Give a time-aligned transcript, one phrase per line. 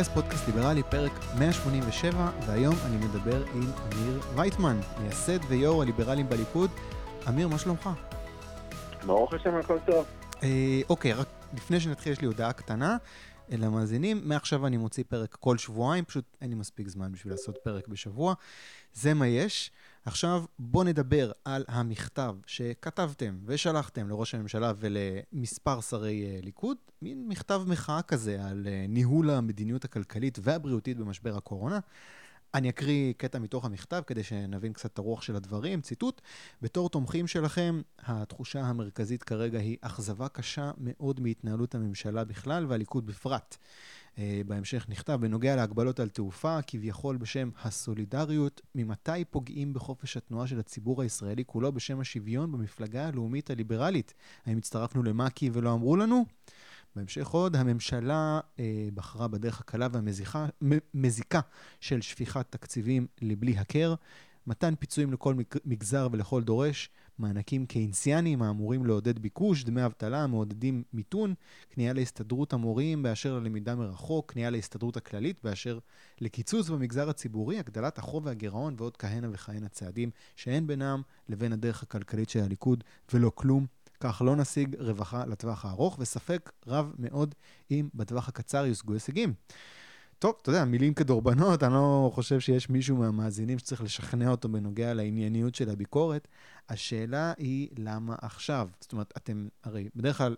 [0.00, 6.70] אקספרס, פודקאסט ליברלי, פרק 187, והיום אני מדבר עם אמיר וייטמן, מייסד ויו"ר הליברלים בליכוד.
[7.28, 7.88] אמיר, מה שלומך?
[9.06, 10.06] ברוך השם, הכל טוב.
[10.42, 12.96] אה, אוקיי, רק לפני שנתחיל, יש לי הודעה קטנה.
[13.48, 17.88] למאזינים, מעכשיו אני מוציא פרק כל שבועיים, פשוט אין לי מספיק זמן בשביל לעשות פרק
[17.88, 18.34] בשבוע.
[18.92, 19.70] זה מה יש.
[20.04, 27.62] עכשיו בואו נדבר על המכתב שכתבתם ושלחתם לראש הממשלה ולמספר שרי אה, ליכוד, מין מכתב
[27.66, 31.78] מחאה כזה על אה, ניהול המדיניות הכלכלית והבריאותית במשבר הקורונה.
[32.54, 35.80] אני אקריא קטע מתוך המכתב כדי שנבין קצת את הרוח של הדברים.
[35.80, 36.20] ציטוט:
[36.62, 43.56] בתור תומכים שלכם, התחושה המרכזית כרגע היא אכזבה קשה מאוד מהתנהלות הממשלה בכלל והליכוד בפרט.
[44.18, 50.58] אה, בהמשך נכתב, בנוגע להגבלות על תעופה, כביכול בשם הסולידריות, ממתי פוגעים בחופש התנועה של
[50.58, 54.14] הציבור הישראלי כולו בשם השוויון במפלגה הלאומית הליברלית?
[54.46, 56.24] האם הצטרפנו למאקי ולא אמרו לנו?
[56.96, 61.40] בהמשך עוד, הממשלה אה, בחרה בדרך הקלה והמזיקה
[61.80, 63.94] של שפיכת תקציבים לבלי הכר,
[64.50, 65.34] מתן פיצויים לכל
[65.64, 71.34] מגזר ולכל דורש, מענקים קיינסיאניים האמורים לעודד ביקוש, דמי אבטלה המעודדים מיתון,
[71.70, 75.78] כניעה להסתדרות המורים באשר ללמידה מרחוק, כניעה להסתדרות הכללית באשר
[76.20, 82.30] לקיצוץ במגזר הציבורי, הגדלת החוב והגירעון ועוד כהנה וכהנה צעדים שאין בינם לבין הדרך הכלכלית
[82.30, 83.66] של הליכוד ולא כלום.
[84.00, 87.34] כך לא נשיג רווחה לטווח הארוך, וספק רב מאוד
[87.70, 89.34] אם בטווח הקצר יושגו הישגים.
[90.20, 94.94] טוב, אתה יודע, מילים כדורבנות, אני לא חושב שיש מישהו מהמאזינים שצריך לשכנע אותו בנוגע
[94.94, 96.28] לענייניות של הביקורת.
[96.68, 98.68] השאלה היא למה עכשיו?
[98.80, 100.36] זאת אומרת, אתם הרי בדרך כלל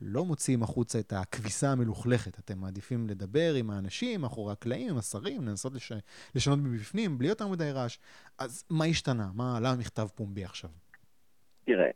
[0.00, 5.42] לא מוציאים החוצה את הכביסה המלוכלכת, אתם מעדיפים לדבר עם האנשים, מאחורי הקלעים, עם השרים,
[5.42, 5.92] לנסות לש...
[6.34, 7.98] לשנות מבפנים, בלי יותר מדי רעש.
[8.38, 9.30] אז מה השתנה?
[9.34, 10.70] מה, למה מכתב פומבי עכשיו?
[11.64, 11.90] תראה,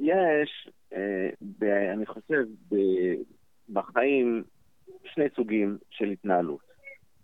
[0.00, 2.44] יש, אה, אני חושב,
[3.68, 4.44] בחיים
[5.14, 6.60] שני סוגים של התנהלות.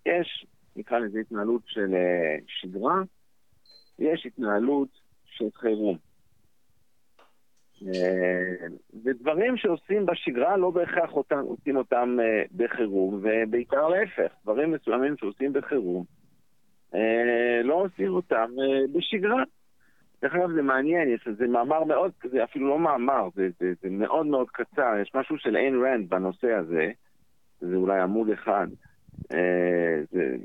[0.07, 3.03] יש, נקרא לזה התנהלות של אה, שגרה,
[3.99, 4.89] יש התנהלות
[5.25, 5.99] של חירום.
[7.87, 8.67] אה,
[9.05, 15.53] ודברים שעושים בשגרה לא בהכרח אותם, עושים אותם אה, בחירום, ובעיקר להפך, דברים מסוימים שעושים
[15.53, 16.05] בחירום
[17.65, 18.51] לא עושים אותם
[18.93, 19.43] בשגרה.
[20.23, 23.91] דרך אגב זה מעניין, יש איזה מאמר מאוד, זה אפילו לא מאמר, זה, זה, זה
[23.91, 26.91] מאוד מאוד קצר, יש משהו של איין רנד בנושא הזה,
[27.71, 28.67] זה אולי עמוד אחד.
[29.33, 30.37] אה, זה,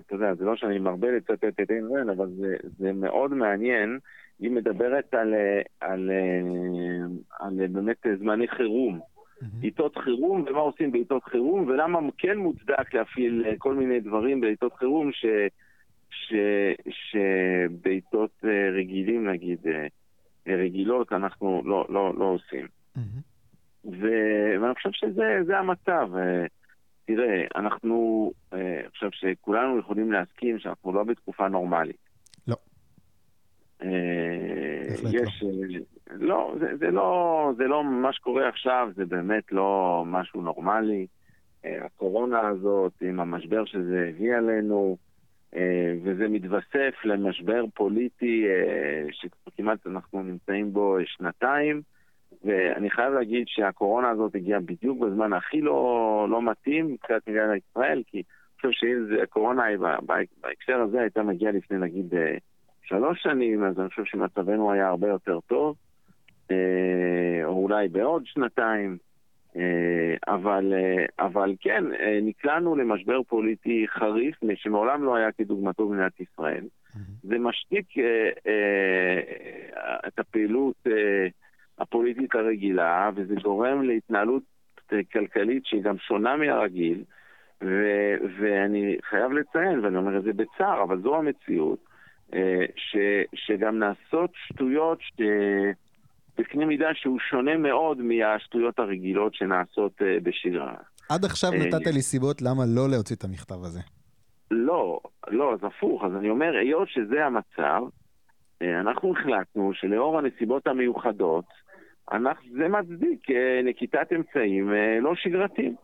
[0.00, 3.98] אתה יודע, זה לא שאני מרבה לצטט את רנד, אבל זה, זה מאוד מעניין.
[4.38, 5.34] היא מדברת על,
[5.80, 6.10] על,
[7.40, 9.00] על, על באמת זמני חירום.
[9.62, 15.12] עיתות חירום, ומה עושים בעיתות חירום, ולמה כן מוצדק להפעיל כל מיני דברים בעיתות חירום
[15.12, 15.26] ש...
[16.90, 19.86] שבעיתות אה, רגילים, נגיד, אה,
[20.56, 22.66] רגילות, אנחנו לא, לא, לא עושים.
[22.96, 23.29] Mm-hmm.
[23.84, 26.08] ואני חושב שזה המצב.
[26.16, 26.46] אה,
[27.06, 32.08] תראה, אנחנו, אני חושב שכולנו יכולים להסכים שאנחנו לא בתקופה נורמלית.
[32.48, 32.56] לא.
[35.12, 35.80] יש, לא.
[36.10, 41.06] לא, זה, זה לא, זה לא, מה שקורה עכשיו זה באמת לא משהו נורמלי.
[41.64, 44.96] הקורונה הזאת, עם המשבר שזה הביא עלינו,
[45.56, 51.82] אה, וזה מתווסף למשבר פוליטי אה, שכמעט אנחנו נמצאים בו שנתיים,
[52.44, 58.02] ואני חייב להגיד שהקורונה הזאת הגיעה בדיוק בזמן הכי לא, לא מתאים מבחינת מדינת ישראל,
[58.06, 59.62] כי אני חושב שאם הקורונה
[60.42, 62.36] בהקשר הזה הייתה מגיעה לפני נגיד אה,
[62.82, 65.76] שלוש שנים, אז אני חושב שמצבנו היה הרבה יותר טוב,
[67.44, 68.98] או אולי בעוד שנתיים.
[69.56, 76.20] אה, אבל, אה, אבל כן, אה, נקלענו למשבר פוליטי חריף, שמעולם לא היה כדוגמתו במדינת
[76.20, 76.64] ישראל.
[77.22, 77.86] זה משתיק
[80.08, 80.76] את הפעילות
[81.80, 84.42] הפוליטית הרגילה, וזה גורם להתנהלות
[85.12, 87.04] כלכלית שהיא גם שונה מהרגיל,
[87.62, 91.78] ו- ואני חייב לציין, ואני אומר את זה בצער, אבל זו המציאות,
[92.76, 95.20] ש- שגם נעשות שטויות ש...
[96.40, 100.74] בקנה מידה שהוא שונה מאוד מהשטויות הרגילות שנעשות uh, בשגרה.
[101.08, 103.80] עד עכשיו אה, נתת לי סיבות למה לא להוציא את המכתב הזה.
[104.50, 106.04] לא, לא, אז הפוך.
[106.04, 107.82] אז אני אומר, היות שזה המצב,
[108.62, 111.44] אה, אנחנו החלטנו שלאור הנסיבות המיוחדות,
[112.12, 113.26] אנחנו, זה מצדיק
[113.64, 114.70] נקיטת אמצעים
[115.00, 115.74] לא שגרתיים.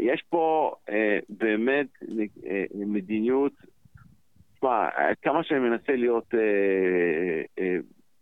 [0.00, 0.74] יש פה
[1.28, 1.86] באמת
[2.74, 3.52] מדיניות,
[4.54, 4.88] תשמע,
[5.22, 6.34] כמה שאני מנסה להיות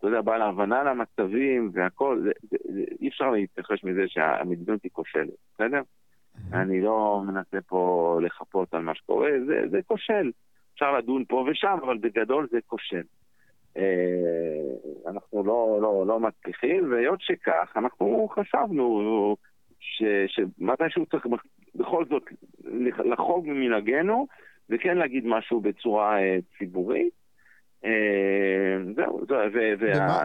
[0.00, 2.26] אתה יודע, בעל הבנה למצבים והכל,
[3.00, 5.80] אי אפשר להתייחס מזה שהמדיניות היא כושלת, בסדר?
[5.80, 6.56] Mm-hmm.
[6.56, 10.30] אני לא מנסה פה לחפות על מה שקורה, זה, זה כושל.
[10.74, 13.02] אפשר לדון פה ושם, אבל בגדול זה כושל.
[13.76, 13.82] אה,
[15.06, 19.36] אנחנו לא, לא, לא מצליחים, והיות שכך, אנחנו חשבנו
[19.80, 21.26] ש, שמתישהו צריך
[21.74, 22.22] בכל זאת
[23.04, 24.26] לחרוג ממנהגנו,
[24.70, 26.16] וכן להגיד משהו בצורה
[26.58, 27.20] ציבורית.
[28.96, 29.20] זהו,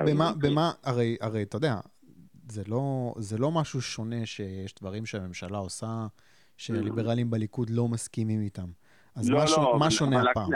[0.06, 1.74] במה, במה, הרי, הרי, אתה יודע,
[2.50, 6.08] זה לא, זה לא משהו שונה שיש דברים שהממשלה עושה,
[6.58, 8.68] שהליברלים בליכוד לא מסכימים איתם.
[9.16, 10.50] אז לא, מה, לא, מה שונה הפעם?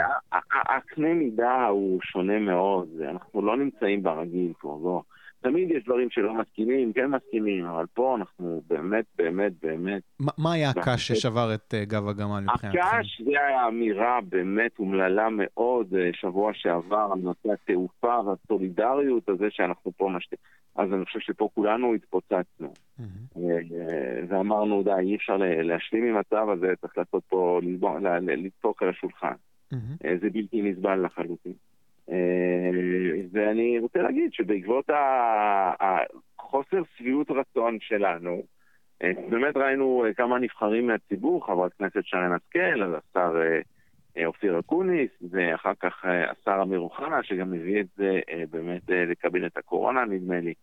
[0.52, 5.02] הקנה מידה הוא שונה מאוד, אנחנו לא נמצאים ברגיל פה, לא.
[5.40, 10.02] תמיד יש דברים שלא מסכימים, כן מסכימים, אבל פה אנחנו באמת, באמת, באמת...
[10.22, 12.78] ما, מה היה הקש ששבר את uh, גב הגמל מבחינתכם?
[12.78, 19.46] הקש זה היה אמירה באמת אומללה מאוד uh, שבוע שעבר על נושא התעופה והסולידריות הזה
[19.50, 20.34] שאנחנו פה משת...
[20.76, 22.72] אז אני חושב שפה כולנו התפוצצנו.
[23.00, 23.40] Mm-hmm.
[24.28, 27.60] ואמרנו, די, אי אפשר להשלים עם המצב הזה, צריך לעשות פה,
[28.20, 29.34] לדפוק על השולחן.
[29.74, 30.06] Mm-hmm.
[30.20, 31.52] זה בלתי נסבל לחלוטין.
[33.32, 34.90] ואני רוצה להגיד שבעקבות
[35.80, 38.42] החוסר שביעות רצון שלנו,
[39.02, 43.34] באמת ראינו כמה נבחרים מהציבור, חברת כנסת שרן השכל, השר
[44.26, 48.20] אופיר אקוניס, ואחר כך השר אמיר אוחנה, שגם הביא את זה
[48.50, 50.54] באמת לקבינט הקורונה, נדמה לי.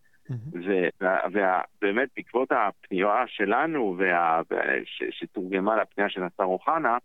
[1.30, 3.96] ובאמת בעקבות הפנייה שלנו,
[5.10, 6.98] שתורגמה לפנייה של השר אוחנה,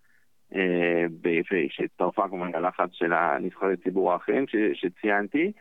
[1.70, 5.52] שהצטרפה כמובן ללחץ של הנבחרי ציבור האחרים שציינתי,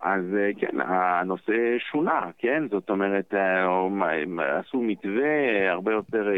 [0.00, 0.24] אז
[0.60, 2.68] כן, הנושא שונה, כן?
[2.70, 3.34] זאת אומרת,
[4.38, 6.28] עשו מתווה הרבה יותר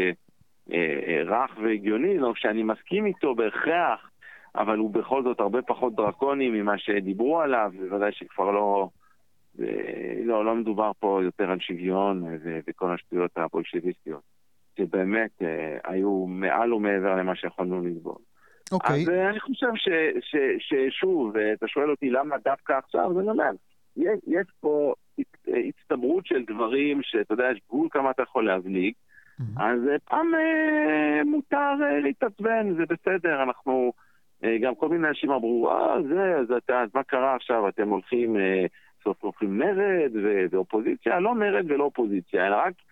[1.25, 4.09] רך והגיוני, לא שאני מסכים איתו בהכרח,
[4.55, 8.89] אבל הוא בכל זאת הרבה פחות דרקוני ממה שדיברו עליו, בוודאי שכבר לא...
[10.25, 12.23] לא, לא מדובר פה יותר על שוויון
[12.67, 14.40] וכל השטויות הבולשביסטיות.
[14.77, 18.15] שבאמת אה, היו מעל ומעבר למה שיכולנו לסבול.
[18.71, 19.01] אוקיי.
[19.01, 19.67] אז אה, אני חושב
[20.59, 23.51] ששוב, אתה שואל אותי למה דווקא עכשיו, אז אני אומר,
[23.97, 24.93] יש, יש פה
[25.47, 29.63] הצטברות של דברים שאתה יודע, יש גבול כמה אתה יכול להבליג, mm-hmm.
[29.63, 33.93] אז אה, פעם אה, מותר אה, להתעצבן, זה בסדר, אנחנו...
[34.43, 37.89] אה, גם כל מיני אנשים אמרו, אה, זה, אז, אתה, אז מה קרה עכשיו, אתם
[37.89, 38.65] הולכים, אה,
[39.03, 40.11] סוף סוף הולכים מרד
[40.51, 41.19] ואופוזיציה?
[41.19, 42.90] לא מרד ולא אופוזיציה, אלא רק אה, אה, אה,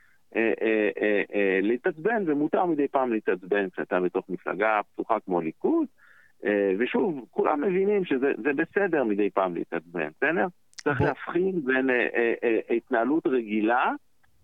[1.62, 5.88] להתעצבן, ומותר מדי פעם להתעצבן כשאתה בתוך מפלגה פתוחה כמו ליכוד.
[6.80, 10.48] ושוב, כולם מבינים שזה בסדר מדי פעם להתעצבן, בסדר?
[10.76, 11.90] צריך להבחין בין
[12.70, 13.92] התנהלות רגילה,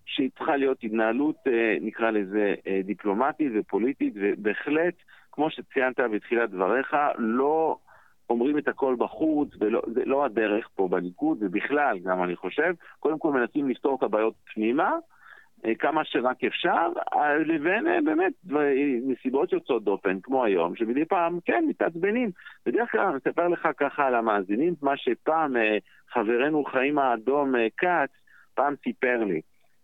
[0.05, 1.35] שהיא צריכה להיות התנהלות,
[1.81, 4.93] נקרא לזה, דיפלומטית ופוליטית, ובהחלט,
[5.31, 7.77] כמו שציינת בתחילת דבריך, לא
[8.29, 13.31] אומרים את הכל בחוץ, וזה לא הדרך פה בליכוד, ובכלל, גם אני חושב, קודם כל
[13.31, 14.97] מנסים לפתור את הבעיות פנימה, אה,
[15.79, 18.33] כמה שרק אפשר, אה, לבין אה, באמת
[19.01, 22.31] נסיבות יוצאות דופן, כמו היום, שמדי פעם, כן, מתעצבנים.
[22.65, 25.55] בדרך כלל אני אספר לך ככה על המאזינים, מה שפעם
[26.13, 28.09] חברנו חיים האדום כץ,
[28.53, 29.41] פעם סיפר לי.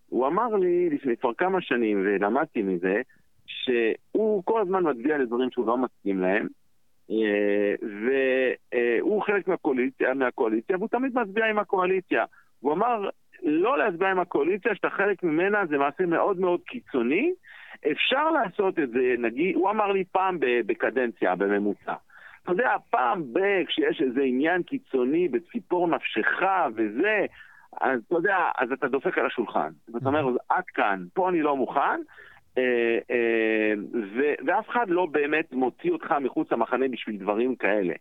[0.09, 3.01] הוא אמר לי לפני כבר כמה שנים, ולמדתי מזה,
[3.45, 6.47] שהוא כל הזמן מצביע לדברים שהוא לא מסכים להם,
[7.81, 12.25] והוא חלק מהקואליציה, מהקואליציה, והוא תמיד מצביע עם הקואליציה.
[12.59, 13.09] הוא אמר,
[13.43, 17.33] לא להצביע עם הקואליציה, שאתה חלק ממנה, זה מעשה מאוד מאוד קיצוני.
[17.91, 21.93] אפשר לעשות את זה, נגיד, הוא אמר לי פעם בקדנציה, בממוצע.
[22.43, 23.39] אתה יודע, פעם ב...
[23.67, 26.41] כשיש איזה עניין קיצוני בציפור נפשך
[26.75, 27.25] וזה,
[27.81, 29.69] אז אתה יודע, אז אתה דופק על השולחן.
[29.93, 32.01] ואתה אומר, עד כאן, פה אני לא מוכן,
[32.57, 33.73] אה, אה,
[34.45, 37.93] ואף אחד לא באמת מוציא אותך מחוץ למחנה בשביל דברים כאלה.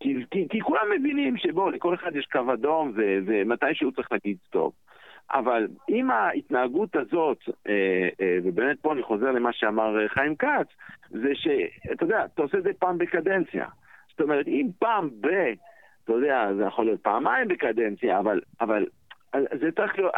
[0.00, 4.36] כי, כי, כי כולם מבינים שבוא, לכל אחד יש קו אדום ומתי שהוא צריך להגיד
[4.46, 4.74] סטופ.
[5.32, 7.38] אבל אם ההתנהגות הזאת,
[7.68, 10.66] אה, אה, ובאמת פה אני חוזר למה שאמר אה, חיים כץ,
[11.10, 13.66] זה שאתה יודע, אתה עושה את זה פעם בקדנציה.
[14.10, 15.26] זאת אומרת, אם פעם ב...
[16.04, 18.86] אתה יודע, זה יכול להיות פעמיים בקדנציה, אבל, אבל
[19.32, 20.12] זה צריך להיות,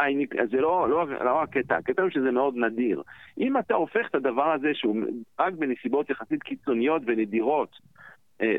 [0.51, 3.01] זה לא, לא, לא הקטע, הקטע הוא שזה מאוד נדיר.
[3.37, 4.95] אם אתה הופך את הדבר הזה, שהוא
[5.39, 7.92] רק בנסיבות יחסית קיצוניות ונדירות, אה,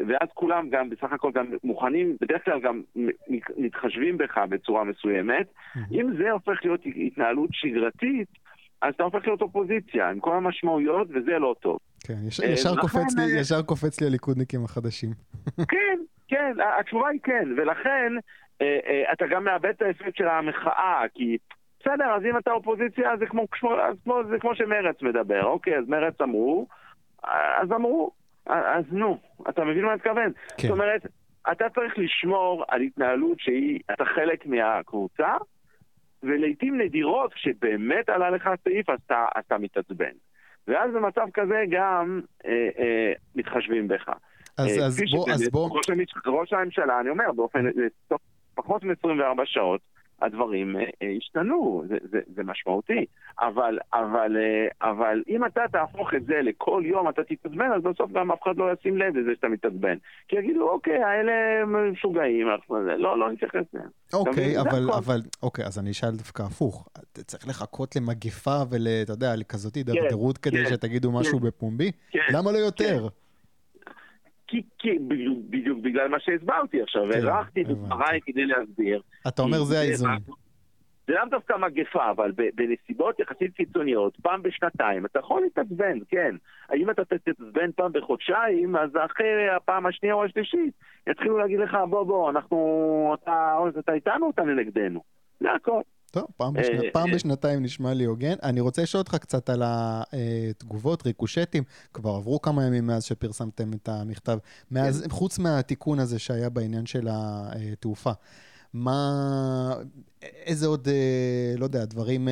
[0.08, 2.82] ואז כולם גם, בסך הכל גם מוכנים, בדרך כלל גם
[3.56, 5.46] מתחשבים בך בצורה מסוימת.
[5.92, 8.28] אם זה הופך להיות התנהלות שגרתית,
[8.82, 11.78] אז אתה הופך להיות אופוזיציה, עם כל המשמעויות, וזה לא טוב.
[12.06, 15.10] כן, ישר, ישר, קופץ, לי, ישר קופץ לי הליכודניקים החדשים.
[15.72, 15.98] כן,
[16.28, 18.12] כן, התשובה היא כן, ולכן
[18.62, 21.38] אה, אה, אתה גם מאבד את האפקט של המחאה, כי
[21.80, 23.46] בסדר, אז אם אתה אופוזיציה, זה כמו,
[24.04, 26.66] כמו, זה כמו שמרץ מדבר, אוקיי, אז מרץ אמרו,
[27.62, 28.10] אז אמרו,
[28.46, 30.32] אז נו, אתה מבין מה אני מתכוון?
[30.58, 30.68] כן.
[30.68, 31.06] זאת אומרת,
[31.52, 35.36] אתה צריך לשמור על התנהלות שהיא, אתה חלק מהקבוצה,
[36.22, 40.12] ולעיתים נדירות, כשבאמת עלה לך הסעיף, אז אתה, אתה מתעצבן.
[40.68, 44.08] ואז במצב כזה גם אה, אה, מתחשבים בך.
[44.58, 45.76] אז, אה, אז בוא, אז בוא...
[45.76, 45.86] ראש,
[46.26, 47.64] ראש הממשלה, אני אומר, באופן,
[48.08, 48.20] תוך
[48.54, 49.80] פחות מ-24 שעות,
[50.23, 50.76] הדברים
[51.16, 53.04] השתנו, זה, זה, זה משמעותי.
[53.40, 54.37] אבל, אבל,
[54.83, 58.56] אבל אם אתה תהפוך את זה לכל יום אתה תתעצבן, אז בסוף גם אף אחד
[58.56, 59.97] לא ישים לב לזה שאתה מתעצבן.
[60.28, 61.33] כי יגידו, אוקיי, האלה
[61.66, 63.88] משוגעים, לא, לא נתייחס להם.
[64.12, 66.88] אוקיי, אבל, אבל, אוקיי, אז אני אשאל דווקא הפוך.
[67.14, 71.92] צריך לחכות למגפה ואתה יודע, לכזאת הידרדרות כן, כדי כן, שתגידו כן, משהו בפומבי?
[72.11, 72.21] כן.
[72.33, 73.09] למה לא יותר?
[73.09, 73.24] כן.
[74.54, 79.02] כי, כי בדיוק, בדיוק בגלל מה שהסברתי עכשיו, כן, הארכתי את דבריי כדי להסביר.
[79.28, 80.11] אתה אומר זה האיזון.
[81.06, 86.37] זה לאו דווקא מגפה, אבל בנסיבות יחסית קיצוניות, פעם בשנתיים, אתה יכול להתעצבן, כן.
[86.68, 90.75] האם אתה תתעצבן פעם בחודשיים, אז אחרי הפעם השנייה או השלישית,
[91.06, 95.02] יתחילו להגיד לך, בוא בוא, אנחנו, אתה, אתה איתנו אתה נגדנו?
[95.40, 95.80] זה הכל.
[96.14, 97.14] טוב, פעם, אה, פעם אה.
[97.14, 98.35] בשנתיים נשמע לי הוגן.
[98.42, 101.62] אני רוצה לשאול אותך קצת על התגובות, ריקושטים.
[101.94, 104.38] כבר עברו כמה ימים מאז שפרסמתם את המכתב.
[104.71, 105.11] מאז, כן.
[105.11, 108.11] חוץ מהתיקון הזה שהיה בעניין של התעופה.
[108.75, 109.00] מה,
[110.23, 112.28] איזה עוד, אה, לא יודע, דברים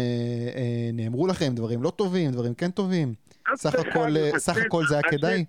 [0.93, 3.15] נאמרו לכם, דברים לא טובים, דברים כן טובים?
[3.55, 5.45] סך הכל, סך הכל זה היה כדאי?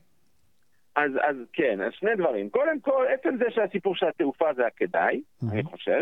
[0.95, 2.49] אז, אז כן, אז שני דברים.
[2.49, 5.21] קודם כל, עצם זה שהסיפור של התעופה זה היה כדאי,
[5.51, 6.01] אני חושב.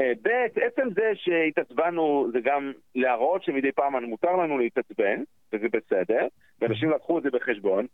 [0.00, 0.28] אה, ב',
[0.60, 6.26] עצם זה שהתעצבנו זה גם להראות שמדי פעם מותר לנו להתעצבן, וזה בסדר,
[6.60, 7.86] ואנשים לקחו את זה בחשבון.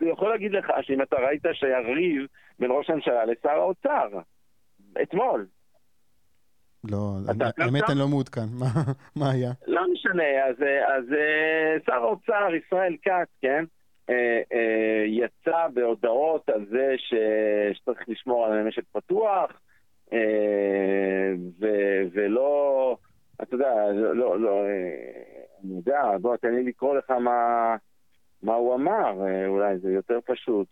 [0.00, 2.26] אני יכול להגיד לך שאם אתה ראית שהיה ריב
[2.58, 4.08] בין ראש הממשלה לשר האוצר,
[5.02, 5.46] אתמול.
[6.90, 7.16] לא,
[7.58, 8.46] האמת אני לא מעודכן,
[9.16, 9.50] מה היה?
[9.66, 10.62] לא משנה, אז,
[11.12, 13.64] אה, שר האוצר ישראל כץ, כן,
[14.10, 14.42] אה,
[15.06, 19.50] יצא בהודעות על זה שצריך לשמור על משק פתוח,
[21.62, 22.96] אה, ולא,
[23.42, 27.76] אתה יודע, לא, לא, אה, אני יודע, בוא תן לי לקרוא לך מה,
[28.42, 30.66] מה הוא אמר, אה, אולי זה יותר פשוט.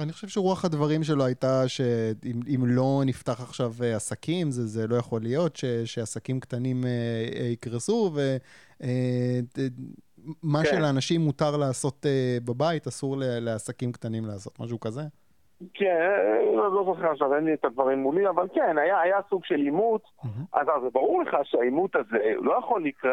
[0.00, 5.22] אני חושב שרוח הדברים שלו הייתה שאם לא נפתח עכשיו עסקים, זה, זה לא יכול
[5.22, 6.84] להיות, ש, שעסקים קטנים
[7.52, 8.12] יקרסו,
[8.80, 10.70] ומה כן.
[10.70, 12.06] שלאנשים מותר לעשות
[12.44, 15.02] בבית, אסור לעסקים קטנים לעשות, משהו כזה.
[15.74, 16.10] כן,
[16.54, 20.02] לא, זוכר עכשיו, אין לי את הדברים מולי, אבל כן, היה, היה סוג של עימות,
[20.52, 23.12] אז, אז ברור לך שהעימות הזה לא יכול לקרוא,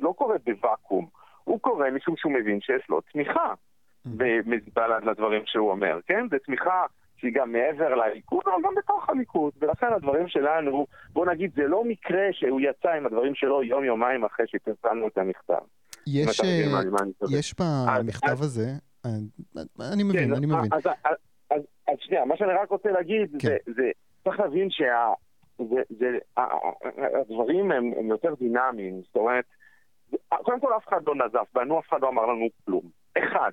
[0.00, 1.06] לא קורה בוואקום,
[1.44, 3.54] הוא קורה משום שהוא מבין שיש לו תמיכה
[4.04, 6.26] בל"ד לדברים שהוא אומר, כן?
[6.30, 6.84] זה תמיכה
[7.16, 11.84] שהיא גם מעבר לליכוד, אבל גם בתוך הליכוד, ולכן הדברים שלנו, בוא נגיד, זה לא
[11.84, 15.62] מקרה שהוא יצא עם הדברים שלו יום-יומיים אחרי שפרסמנו את המכתב.
[16.06, 16.40] יש,
[17.30, 18.70] יש במכתב הזה,
[19.92, 20.70] אני מבין, כן, אני מבין.
[20.72, 20.82] אז
[22.00, 23.48] שנייה, מה שאני רק רוצה להגיד, כן.
[23.48, 23.90] זה, זה
[24.24, 24.68] צריך להבין
[27.18, 29.44] שהדברים הם, הם יותר דינמיים, זאת אומרת,
[30.28, 32.82] קודם כל אף אחד לא נזף בנו, אף אחד לא אמר לנו כלום.
[33.18, 33.52] אחד,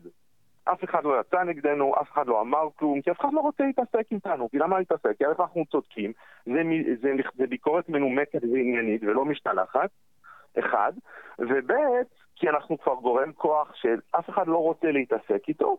[0.63, 3.63] אף אחד לא יצא נגדנו, אף אחד לא אמר כלום, כי אף אחד לא רוצה
[3.63, 4.49] להתעסק איתנו.
[4.49, 5.17] כי למה להתעסק?
[5.17, 6.13] כי אנחנו צודקים,
[6.45, 6.61] זה,
[7.01, 9.89] זה, זה ביקורת מנומקת ועניינית ולא משתלחת,
[10.59, 10.93] אחד,
[11.39, 11.71] וב'
[12.35, 15.77] כי אנחנו כבר גורם כוח שאף אחד לא רוצה להתעסק איתו,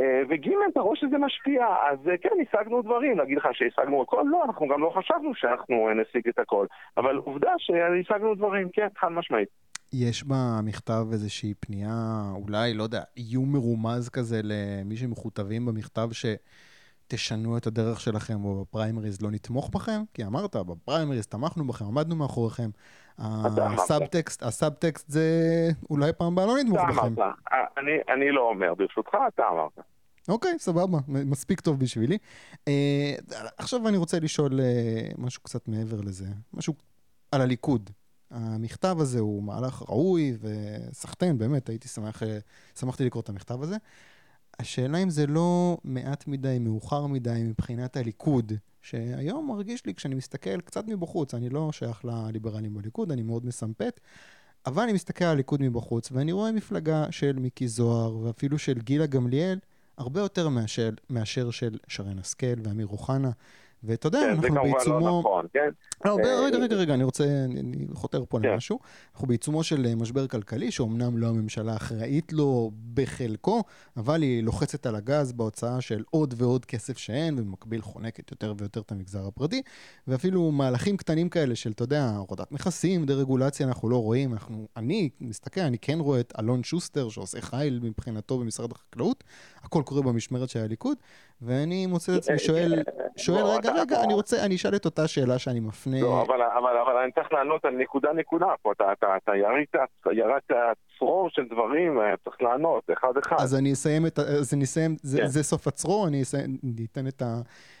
[0.00, 4.44] וג', אתה רואה שזה משפיע, אז אה, כן, השגנו דברים, להגיד לך שהשגנו הכל, לא,
[4.44, 9.08] אנחנו גם לא חשבנו שאנחנו אה, נשיג את הכל, אבל עובדה שהשגנו דברים, כן, חד
[9.08, 9.48] משמעית.
[9.92, 17.66] יש במכתב איזושהי פנייה, אולי, לא יודע, איום מרומז כזה למי שמכותבים במכתב שתשנו את
[17.66, 20.02] הדרך שלכם, או בפריימריז לא נתמוך בכם?
[20.14, 22.70] כי אמרת, בפריימריז תמכנו בכם, עמדנו מאחוריכם.
[23.18, 25.28] ה subtext, ה subtext זה
[25.90, 27.00] אולי פעם הבאה לא נתמוך בכם.
[27.00, 27.18] אמרת,
[27.76, 29.78] אני, אני לא אומר, ברשותך אתה אמרת.
[30.28, 32.18] אוקיי, סבבה, מספיק טוב בשבילי.
[32.54, 36.74] Uh, עכשיו אני רוצה לשאול uh, משהו קצת מעבר לזה, משהו
[37.32, 37.90] על הליכוד.
[38.30, 42.26] המכתב הזה הוא מהלך ראוי וסחטיין, באמת, הייתי שמח, uh,
[42.80, 43.76] שמחתי לקרוא את המכתב הזה.
[44.58, 50.60] השאלה אם זה לא מעט מדי, מאוחר מדי מבחינת הליכוד, שהיום מרגיש לי, כשאני מסתכל
[50.60, 54.00] קצת מבחוץ, אני לא שייך לליברלים בליכוד, אני מאוד מסמפת,
[54.66, 59.06] אבל אני מסתכל על הליכוד מבחוץ, ואני רואה מפלגה של מיקי זוהר, ואפילו של גילה
[59.06, 59.58] גמליאל,
[59.98, 63.30] הרבה יותר מאשר, מאשר של שרן השכל ואמיר אוחנה.
[63.84, 64.78] ואתה יודע, כן, אנחנו בעיצומו...
[64.78, 65.70] זה כמובן לא נכון, כן?
[66.04, 68.48] לא, אה, רגע, רגע, רגע, אני רוצה, אני חותר פה כן.
[68.48, 68.78] למשהו.
[69.12, 73.62] אנחנו בעיצומו של אה, משבר כלכלי, שאומנם לא הממשלה אחראית לו בחלקו,
[73.96, 78.80] אבל היא לוחצת על הגז בהוצאה של עוד ועוד כסף שאין, ובמקביל חונקת יותר ויותר
[78.80, 79.62] את המגזר הפרטי,
[80.08, 84.32] ואפילו מהלכים קטנים כאלה של, אתה יודע, הורדת מכסים, דה-רגולציה, אנחנו לא רואים.
[84.32, 89.24] אנחנו, אני מסתכל, אני כן רואה את אלון שוסטר, שעושה חייל מבחינתו במשרד החקלאות,
[89.62, 90.98] הכל קורה במשמרת של הליכוד,
[91.42, 92.82] ואני מוצא את עצמי שואל,
[93.16, 95.93] שואל, רגע, רגע, אני רוצה, אני אשאל את אותה שאלה שאני מפנה...
[96.02, 99.74] לא, אבל, אבל, אבל אני צריך לענות על נקודה נקודה פה, אתה, אתה, אתה ירית,
[100.12, 100.50] ירדת
[100.98, 103.36] צרור של דברים, אה, צריך לענות, אחד אחד.
[103.38, 104.22] אז אני אסיים את ה...
[104.22, 105.26] אז אני אסיים, זה, כן.
[105.26, 107.22] זה סוף הצרור, אני אסיים, אני אתן את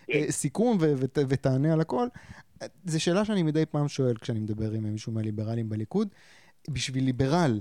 [0.08, 2.06] הסיכום ו- ות, ותענה על הכל.
[2.84, 6.08] זו שאלה שאני מדי פעם שואל כשאני מדבר עם מישהו מהליברלים בליכוד.
[6.68, 7.60] בשביל ליברל,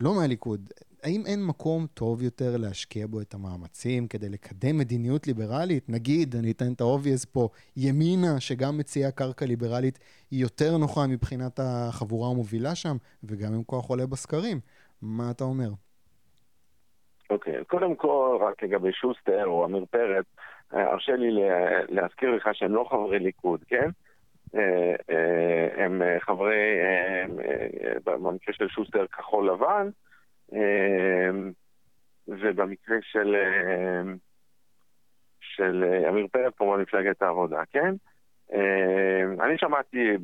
[0.00, 0.70] לא מהליכוד,
[1.02, 5.88] האם אין מקום טוב יותר להשקיע בו את המאמצים כדי לקדם מדיניות ליברלית?
[5.88, 9.98] נגיד, אני אתן את ה-obvious פה, ימינה, שגם מציעה קרקע ליברלית,
[10.30, 14.60] היא יותר נוחה מבחינת החבורה המובילה שם, וגם עם כוח עולה בסקרים.
[15.02, 15.70] מה אתה אומר?
[17.30, 20.24] אוקיי, אז קודם כל, רק לגבי שוסטר או עמיר פרץ,
[20.74, 23.88] אה, הרשה לי לה- להזכיר לך שהם לא חברי ליכוד, כן?
[24.54, 26.78] אה, אה, הם אה, חברי,
[28.04, 29.88] במקרה של שוסטר כחול לבן,
[32.28, 33.36] ובמקרה של,
[35.40, 37.94] של עמיר פרץ כמובן מפלגת העבודה, כן?
[39.40, 40.16] אני שמעתי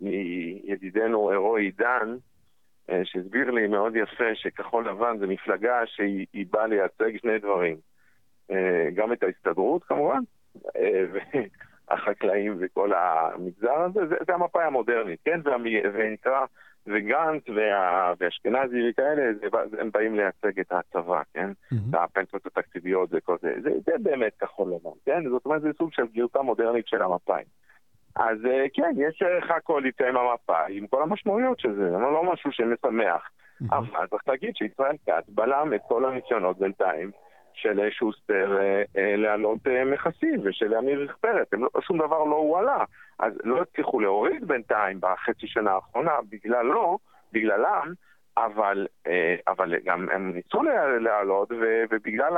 [0.00, 2.16] מידידנו רועי עידן,
[3.04, 7.76] שהסביר לי מאוד יפה שכחול לבן זה מפלגה שהיא היא באה לייצג שני דברים.
[8.94, 10.20] גם את ההסתדרות כמובן,
[12.08, 15.40] אה, והחקלאים וכל המגזר הזה, זה, זה המפאי המודרנית, כן?
[15.94, 16.44] ונקרא,
[16.86, 19.46] וגנץ וה, ואשכנזי וכאלה, זה,
[19.80, 21.50] הם באים לייצג את הצבא, כן?
[21.90, 23.54] את הפנסיות התקציביות וכל זה.
[23.62, 25.28] זה, זה באמת כחול לבן, כן?
[25.28, 27.42] זאת אומרת, זה סוג של גרסה מודרנית של המפאי.
[28.16, 32.32] אז אה, כן, יש ערך הקואליציה עם המפאי, עם כל המשמעויות של זה, זה לא
[32.32, 33.30] משהו שמשמח.
[33.70, 37.10] אבל צריך להגיד שישראל כץ בלם את כל הניסיונות בינתיים
[37.62, 40.72] של שוסטר אה, אה, להעלות אה, מכסים ושל
[41.20, 42.84] פרץ, הם לא- שום דבר לא הועלה.
[43.18, 46.98] אז לא הצליחו להוריד בינתיים בחצי שנה האחרונה בגללו,
[47.32, 47.92] בגללם,
[48.36, 48.86] אבל,
[49.48, 51.48] אבל גם הם ניסו לה- להעלות
[51.90, 52.36] ובגלל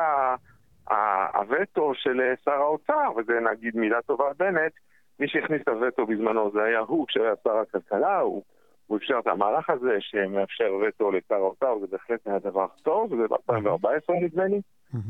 [1.34, 4.72] הווטו של שר האוצר, וזה נגיד מילה טובה בנט,
[5.20, 8.42] מי שהכניס את הווטו בזמנו זה היה הוא, כשהיה שר הכלכלה, הוא,
[8.90, 13.28] הוא אפשר את המהלך הזה שמאפשר וטו לשר האוצר, זה בהחלט היה דבר טוב, זה
[13.28, 14.60] ב-2014 נדמה לי.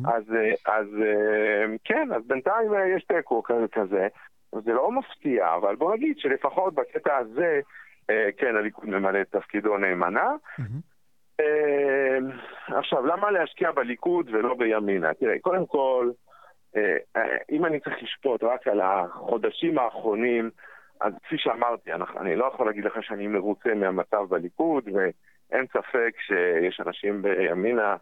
[0.06, 4.08] אז, אה, אז אה, כן, אז בינתיים אה, יש תיקו כזה-
[4.52, 7.60] זה לא מפתיע, אבל בוא נגיד שלפחות בקטע הזה,
[8.36, 10.30] כן, הליכוד ממלא את תפקידו נאמנה.
[12.68, 15.14] עכשיו, למה להשקיע בליכוד ולא בימינה?
[15.14, 16.10] תראה, קודם כל,
[17.50, 20.50] אם אני צריך לשפוט רק על החודשים האחרונים,
[21.00, 26.80] אז כפי שאמרתי, אני לא יכול להגיד לך שאני מרוצה מהמצב בליכוד, ואין ספק שיש
[26.86, 27.96] אנשים בימינה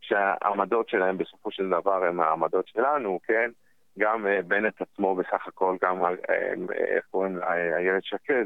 [0.00, 3.50] שהעמדות שלהם בסופו של דבר הם העמדות שלנו, כן?
[3.98, 8.44] גם אה, בנט עצמו בסך הכל, גם, אה, אה, איך קוראים לה, איילת שקד,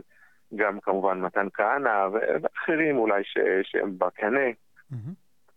[0.55, 4.51] גם כמובן מתן כהנא, ואחרים אולי ש, שהם בקנה.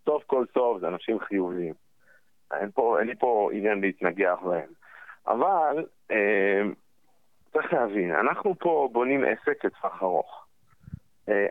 [0.06, 1.74] סוף כל סוף זה אנשים חיוביים.
[2.54, 4.70] אין, פה, אין לי פה עניין להתנגח בהם.
[5.28, 6.62] אבל אה,
[7.58, 10.46] צריך להבין, אנחנו פה בונים עסק לטווח ארוך.
[11.30, 11.48] אה,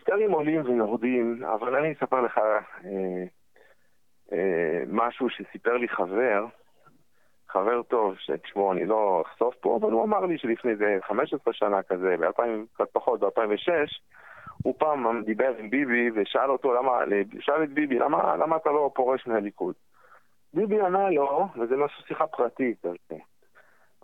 [0.00, 3.24] סקרים עולים ויורדים, אבל אני אספר לך אה,
[4.32, 6.44] אה, משהו שסיפר לי חבר,
[7.48, 11.54] חבר טוב, שאת שמו אני לא אחשוף פה, אבל הוא אמר לי שלפני איזה 15
[11.54, 12.42] שנה כזה, ב-2000,
[12.74, 13.70] קצת פחות, ב-2006,
[14.62, 16.98] הוא פעם דיבר עם ביבי ושאל אותו למה,
[17.40, 19.74] שאל את ביבי, למה, למה אתה לא פורש מהליכוד?
[20.54, 23.16] ביבי ענה לו, וזה משהו שיחה פרטית על זה.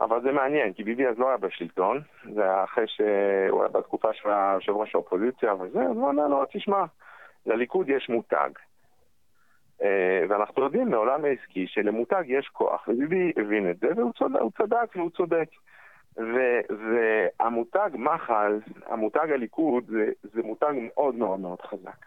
[0.00, 2.00] אבל זה מעניין, כי ביבי אז לא היה בשלטון,
[2.34, 6.44] זה היה אחרי שהוא היה בתקופה של יושב ראש האופוזיציה וזה, אז הוא ענה לו,
[6.52, 6.84] תשמע,
[7.46, 8.50] לליכוד יש מותג.
[9.82, 14.50] אה, ואנחנו יודעים מעולם העסקי שלמותג יש כוח, וביבי הבין את זה, והוא צודק, הוא
[14.58, 15.48] צדק והוא צודק.
[16.68, 22.06] והמותג מחל, המותג הליכוד, זה, זה מותג מאוד מאוד מאוד חזק.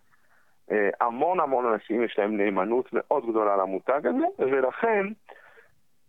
[0.72, 5.06] אה, המון המון אנשים יש להם נאמנות מאוד גדולה למותג הזה, ולכן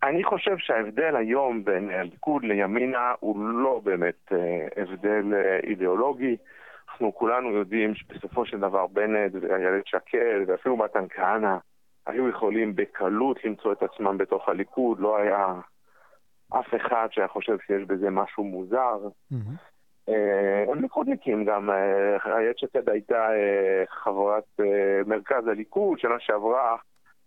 [0.03, 6.37] אני חושב שההבדל היום בין הליכוד לימינה הוא לא באמת אה, הבדל אה, אידיאולוגי.
[6.89, 11.57] אנחנו כולנו יודעים שבסופו של דבר בנט ואיילת שקד ואפילו מתן כהנא
[12.05, 15.53] היו יכולים בקלות למצוא את עצמם בתוך הליכוד, לא היה
[16.49, 18.97] אף אחד שהיה חושב שיש בזה משהו מוזר.
[20.09, 21.69] אה, הם ליכודניקים גם,
[22.25, 23.29] איילת שקד הייתה
[23.89, 24.59] חברת
[25.05, 26.75] מרכז הליכוד, שנה שעברה,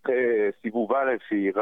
[0.02, 1.52] אחרי סיבוב א', היא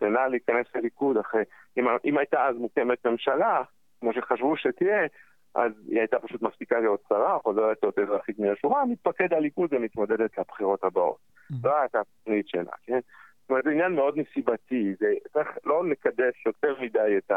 [0.00, 1.42] רצ- תכננה להיכנס לליכוד, אחרי,
[1.78, 3.62] אם, אם הייתה אז מוקמת ממשלה,
[4.00, 5.06] כמו שחשבו שתהיה,
[5.54, 10.38] אז היא הייתה פשוט מפסיקה להיות שרה, חוזרת להיות אזרחית מן השורה, מתפקד הליכוד ומתמודדת
[10.38, 11.18] לבחירות הבאות.
[11.64, 12.98] לא הייתה התוכנית שלה, כן?
[13.42, 17.32] זאת אומרת, זה עניין מאוד נסיבתי, זה צריך לא לקדש יותר מדי את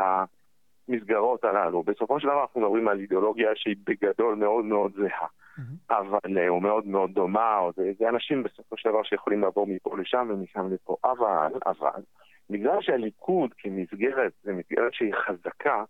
[0.87, 1.83] המסגרות הללו.
[1.83, 5.27] בסופו של דבר אנחנו מדברים על אידיאולוגיה שהיא בגדול מאוד מאוד זהה,
[5.89, 9.67] אבל, אה, או מאוד מאוד דומה, או זה, זה אנשים בסופו של דבר שיכולים לעבור
[9.67, 10.95] מפה לשם ומשם לפה.
[11.03, 12.01] אבל, אבל,
[12.49, 15.83] בגלל שהליכוד כמסגרת, זו מסגרת שהיא חזקה,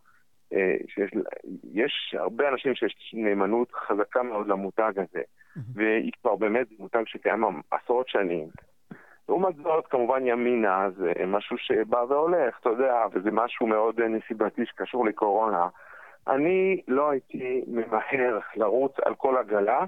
[0.53, 5.21] אה, שיש הרבה אנשים שיש נאמנות חזקה מאוד למותג הזה,
[5.73, 8.47] והיא כבר באמת מותג שקיים עשרות שנים.
[9.29, 15.05] לעומת זאת, כמובן ימינה זה משהו שבא והולך, אתה יודע, וזה משהו מאוד נסיבתי שקשור
[15.05, 15.67] לקורונה.
[16.27, 19.85] אני לא הייתי ממהר לרוץ על כל עגלה,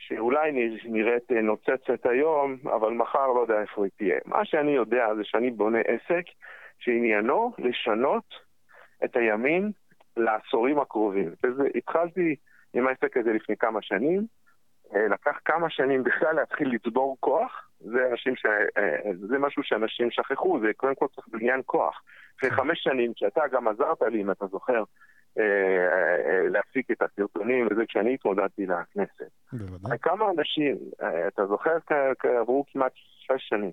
[0.00, 4.18] שאולי נראית נוצצת היום, אבל מחר לא יודע איפה היא תהיה.
[4.24, 6.24] מה שאני יודע זה שאני בונה עסק
[6.78, 8.24] שעניינו לשנות
[9.04, 9.70] את הימין
[10.16, 11.30] לעשורים הקרובים.
[11.74, 12.36] התחלתי
[12.74, 14.26] עם העסק הזה לפני כמה שנים,
[14.94, 18.46] אה, לקח כמה שנים בכלל להתחיל לצבור כוח, זה, אנשים ש...
[18.78, 22.02] אה, זה משהו שאנשים שכחו, זה קודם כל צריך בניין כוח.
[22.38, 24.84] אחרי חמש שנים, כשאתה גם עזרת לי, אם אתה זוכר, אה,
[26.50, 29.30] להפיק את הסרטונים וזה כשאני התמודדתי לכנסת.
[29.52, 29.98] בוודאי.
[29.98, 30.76] כמה אנשים,
[31.28, 31.76] אתה זוכר,
[32.40, 33.70] עברו כמעט שש שנים.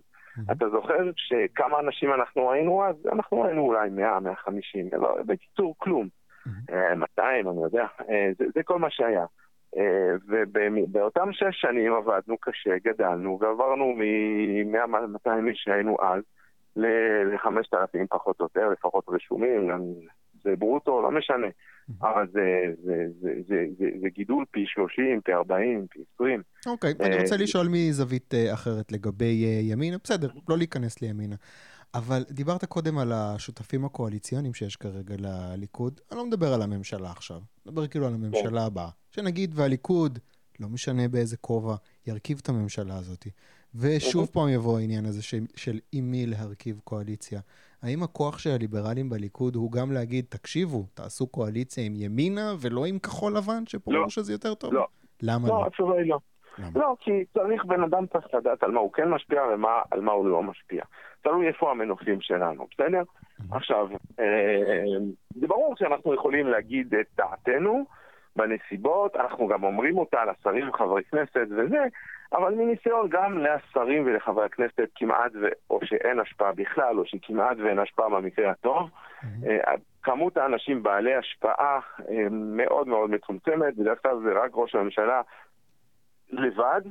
[0.51, 2.95] אתה זוכר שכמה אנשים אנחנו היינו אז?
[3.11, 6.07] אנחנו היינו אולי 100, 150, לא, בקיצור, כלום.
[6.95, 7.85] 200, אני יודע,
[8.37, 9.25] זה, זה כל מה שהיה.
[10.27, 16.23] ובאותם שש שנים עבדנו קשה, גדלנו, ועברנו מ-100-200 איש שהיינו אז
[16.75, 19.71] ל-5,000 פחות או יותר, לפחות רשומים,
[20.49, 21.47] זה ברוטו, לא משנה.
[22.01, 26.41] אבל זה, זה, זה, זה, זה, זה גידול פי 30, פי 40, פי 20.
[26.65, 29.97] אוקיי, okay, אני רוצה לשאול מזווית אחרת לגבי ימינה.
[30.03, 31.35] בסדר, לא להיכנס לימינה.
[31.93, 35.99] אבל דיברת קודם על השותפים הקואליציוניים שיש כרגע לליכוד.
[36.11, 38.89] אני לא מדבר על הממשלה עכשיו, אני מדבר כאילו על הממשלה הבאה.
[39.11, 40.19] שנגיד והליכוד,
[40.59, 41.75] לא משנה באיזה כובע,
[42.07, 43.27] ירכיב את הממשלה הזאת.
[43.81, 47.39] ושוב פעם יבוא העניין הזה של, של עם מי להרכיב קואליציה.
[47.83, 52.99] האם הכוח של הליברלים בליכוד הוא גם להגיד, תקשיבו, תעשו קואליציה עם ימינה ולא עם
[52.99, 54.09] כחול לבן, שפה לא.
[54.09, 54.73] שזה יותר טוב?
[54.73, 54.87] לא.
[55.21, 55.53] למה לא?
[55.53, 56.19] לא, התשובה היא לא.
[56.57, 56.69] למה?
[56.75, 60.27] לא, כי צריך בן אדם צריך לדעת על מה הוא כן משפיע ועל מה הוא
[60.27, 60.83] לא משפיע.
[61.21, 63.03] תלוי איפה המנופים שלנו, בסדר?
[63.51, 63.87] עכשיו,
[64.19, 64.25] אה,
[65.35, 67.85] זה ברור שאנחנו יכולים להגיד את דעתנו
[68.35, 71.83] בנסיבות, אנחנו גם אומרים אותה לשרים וחברי כנסת וזה,
[72.33, 75.47] אבל מניסיון גם לשרים ולחברי הכנסת כמעט, ו...
[75.69, 78.89] או שאין השפעה בכלל, או שכמעט ואין השפעה במקרה הטוב.
[79.23, 85.21] אה, כמות האנשים בעלי השפעה אה, מאוד מאוד מצומצמת, בדרך כלל זה רק ראש הממשלה
[86.29, 86.81] לבד,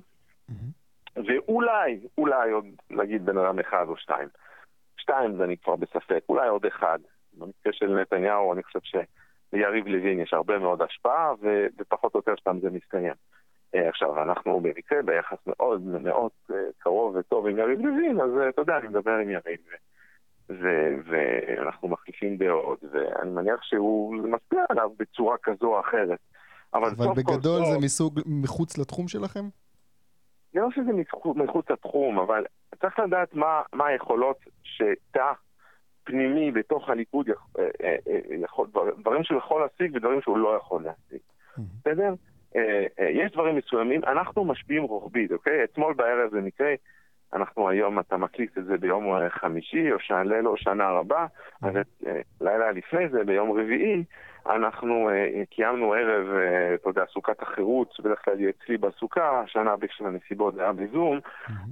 [1.16, 4.28] ואולי, אולי עוד נגיד בן אדם אחד או שתיים.
[4.96, 6.98] שתיים זה אני כבר בספק, אולי עוד אחד.
[7.38, 11.32] במקרה של נתניהו אני חושב שליריב לוין יש הרבה מאוד השפעה,
[11.78, 13.14] ופחות או יותר שם זה מסתיים.
[13.74, 18.48] אה, עכשיו, אנחנו במקרה ביחס מאוד מאוד אה, קרוב וטוב עם יריב לוין, אז אה,
[18.48, 19.60] אתה יודע, אני מדבר עם יריב,
[21.04, 26.18] ואנחנו מחליפים דעות, ואני מניח שהוא משפיע עליו בצורה כזו או אחרת.
[26.74, 29.44] אבל, אבל בגדול זה מסוג מחוץ לתחום שלכם?
[30.54, 30.92] אני לא חושב שזה
[31.44, 32.44] מחוץ לתחום, אבל
[32.80, 35.32] צריך לדעת מה, מה היכולות שתא
[36.04, 37.28] פנימי בתוך הליכוד
[38.42, 41.18] יכול, דברים שהוא יכול להשיג ודברים שהוא לא יכול להשיג.
[41.58, 42.08] בסדר?
[42.08, 42.14] אה,
[42.98, 45.64] יש דברים מסוימים, אנחנו משפיעים רוחבית, אוקיי?
[45.64, 46.74] אתמול בערב זה מקרה,
[47.34, 51.26] אנחנו היום, אתה מקליט את זה ביום חמישי, או ליל או שנה רבה,
[51.62, 51.74] אז
[52.40, 54.04] לילה לפני זה, ביום רביעי,
[54.46, 55.10] אנחנו
[55.50, 56.26] קיימנו ערב,
[56.74, 61.20] אתה יודע, סוכת החירות, בדרך כלל היא אצלי בסוכה, השנה בשביל הנסיבות זה היה בזום.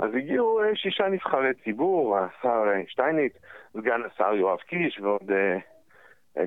[0.00, 3.32] אז הגיעו שישה נבחרי ציבור, השר שטייניץ,
[3.72, 5.30] סגן השר יואב קיש ועוד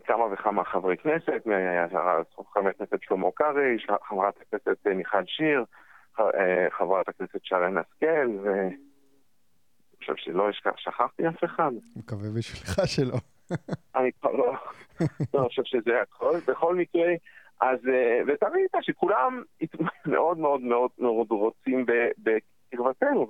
[0.05, 1.43] כמה וכמה חברי כנסת,
[2.53, 5.63] חבר הכנסת שלמה קרעי, חברת הכנסת uh, מיכל שיר,
[6.69, 8.67] חברת הכנסת שרן השכל, ו...
[9.97, 11.71] אני חושב שלא שכחתי אף אחד.
[11.95, 13.17] מקווה בשבילך שלא.
[13.95, 14.53] אני כבר לא,
[15.33, 16.39] לא חושב שזה הכל.
[16.47, 17.09] בכל מקרה,
[17.61, 19.43] אז, אה, ואתה ראית שכולם
[20.05, 21.85] מאוד מאוד מאוד מאוד רוצים
[22.17, 23.27] בקרבתנו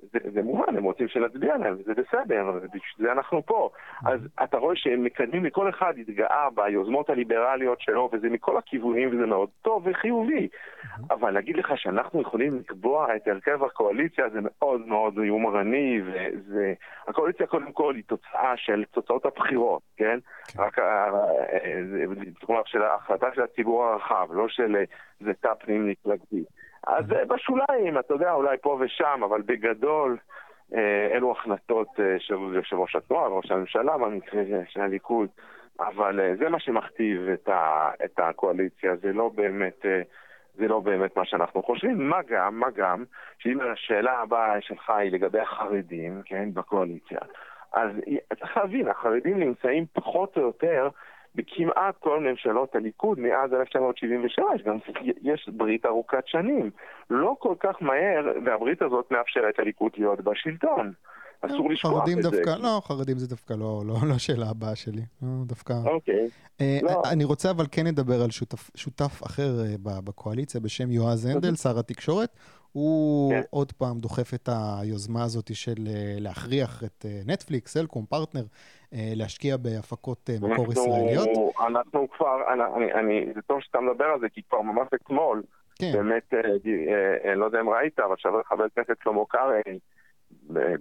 [0.00, 3.70] זה, זה מובן, הם רוצים שנצביע להם, וזה בסדר, בשביל זה אנחנו פה.
[4.06, 9.26] אז אתה רואה שהם מקדמים, לכל אחד התגאה ביוזמות הליברליות שלו, וזה מכל הכיוונים, וזה
[9.26, 10.48] מאוד טוב וחיובי.
[11.10, 16.00] אבל להגיד לך שאנחנו יכולים לקבוע את הרכב הקואליציה זה מאוד מאוד יומרני,
[17.06, 20.08] והקואליציה קודם כל היא תוצאה של תוצאות הבחירות, כן?
[20.08, 20.62] כן.
[20.62, 20.78] רק
[22.40, 24.76] כלומר של ההחלטה של הציבור הרחב, לא של
[25.20, 26.44] זה תא פנים מפלגתי.
[26.88, 30.18] אז בשוליים, אתה יודע, אולי פה ושם, אבל בגדול,
[30.74, 35.28] אה, אלו החלטות אה, של יושב ראש התנועה וראש הממשלה במקרה של הליכוד,
[35.80, 39.84] אבל אה, זה מה שמכתיב את, ה, את הקואליציה, זה לא באמת...
[40.54, 43.04] זה לא באמת מה שאנחנו חושבים, מה גם, מה גם,
[43.38, 47.18] שאם השאלה הבאה שלך היא לגבי החרדים, כן, בקואליציה,
[47.72, 47.90] אז
[48.38, 50.88] צריך להבין, החרדים נמצאים פחות או יותר
[51.34, 54.76] בכמעט כל ממשלות הליכוד מאז 1973, גם
[55.22, 56.70] יש ברית ארוכת שנים.
[57.10, 60.92] לא כל כך מהר, והברית הזאת מאפשרת לליכוד להיות בשלטון.
[61.40, 62.62] אסור לשכוח את דווקא, זה.
[62.62, 65.02] לא, חרדים זה דווקא לא, לא, לא השאלה הבאה שלי.
[65.22, 65.74] לא, דווקא...
[65.84, 66.28] אוקיי.
[66.60, 67.02] אה, לא.
[67.12, 71.78] אני רוצה אבל כן לדבר על שותף, שותף אחר אה, בקואליציה בשם יועז הנדל, שר
[71.78, 72.30] התקשורת.
[72.72, 73.40] הוא כן.
[73.50, 78.46] עוד פעם דוחף את היוזמה הזאת של אה, להכריח את אה, נטפליקס, סלקום, פרטנר, אה,
[78.92, 81.28] להשקיע בהפקות אה, מקור ישראליות.
[81.66, 85.42] אנחנו כבר, אני, אני, אני, זה טוב שאתה מדבר על זה, כי כבר ממש אתמול,
[85.78, 89.78] כן, באמת, אה, אה, אה, לא יודע אם ראית, אבל חבר הכנסת שלמה קרעי,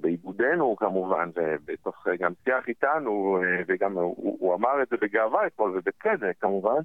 [0.01, 5.47] בעיבודנו כמובן, ובתוך אה, גם שיח איתנו, אה, וגם הוא, הוא אמר את זה בגאווה
[5.47, 6.81] אתמול, ובצדק כמובן, אה, אה,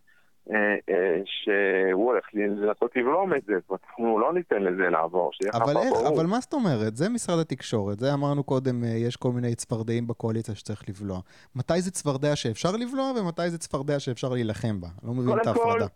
[1.25, 6.09] שהוא הולך לנסות לבלום את זה, אנחנו לא ניתן לזה לעבור, שיהיה איך, ברור.
[6.09, 6.97] אבל מה זאת אומרת?
[6.97, 11.19] זה משרד התקשורת, זה אמרנו קודם, אה, יש כל מיני צפרדעים בקואליציה שצריך לבלוע.
[11.57, 14.89] מתי זה צפרדע שאפשר לבלוע ומתי זה צפרדע שאפשר להילחם בה?
[15.03, 15.87] אני לא מבין את קודם כל, ההפרדה.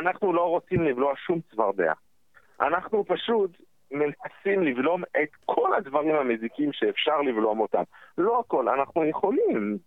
[0.00, 1.92] אנחנו לא רוצים לבלוע שום צפרדע.
[2.60, 3.50] אנחנו פשוט
[3.90, 7.82] מנסים לבלום את כל הדברים המזיקים שאפשר לבלום אותם.
[8.18, 9.78] לא הכל, אנחנו יכולים.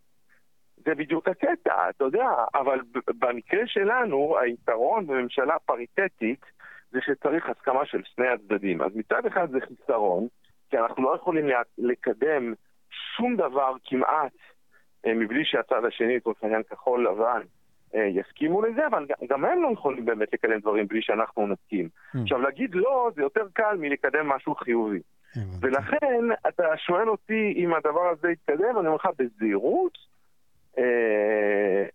[0.86, 2.80] זה בדיוק הקטע, אתה יודע, אבל
[3.20, 6.46] במקרה שלנו, היתרון בממשלה פריטטית
[6.92, 8.82] זה שצריך הסכמה של שני הצדדים.
[8.82, 10.28] אז מצד אחד זה חיסרון,
[10.70, 11.46] כי אנחנו לא יכולים
[11.78, 12.54] לקדם
[12.90, 14.34] שום דבר כמעט
[15.06, 17.42] אה, מבלי שהצד השני, לצורך העניין כחול לבן,
[17.96, 21.90] אה, יסכימו לזה, אבל גם הם לא יכולים באמת לקדם דברים בלי שאנחנו נסכים.
[22.16, 22.20] Mm.
[22.22, 25.00] עכשיו, להגיד לא זה יותר קל מלקדם משהו חיובי.
[25.62, 29.98] ולכן, אתה שואל אותי אם הדבר הזה יתקדם, אני אומר לך בזהירות,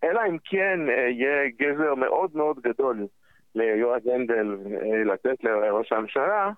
[0.04, 3.06] אלא אם כן אה, יהיה גזר מאוד מאוד גדול
[3.54, 6.50] ליועז הנדל אה, לתת לראש הממשלה,